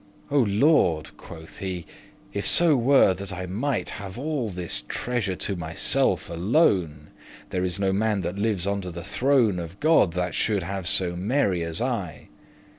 "O 0.31 0.39
Lord!" 0.39 1.15
quoth 1.15 1.59
he, 1.59 1.85
"if 2.33 2.47
so 2.47 2.75
were 2.75 3.13
that 3.13 3.31
I 3.31 3.45
might 3.45 3.89
Have 4.01 4.17
all 4.17 4.49
this 4.49 4.81
treasure 4.87 5.35
to 5.35 5.55
myself 5.55 6.27
alone, 6.27 7.11
There 7.51 7.63
is 7.63 7.77
no 7.79 7.93
man 7.93 8.21
that 8.21 8.35
lives 8.35 8.65
under 8.65 8.89
the 8.89 9.03
throne 9.03 9.59
Of 9.59 9.79
God, 9.79 10.13
that 10.13 10.33
shoulde 10.33 10.63
have 10.63 10.87
so 10.87 11.15
merry 11.15 11.61
as 11.61 11.81
I." 11.83 12.29